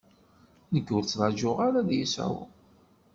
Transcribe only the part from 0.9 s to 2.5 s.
ur t-ttraǧuɣ ara ad yesɛu.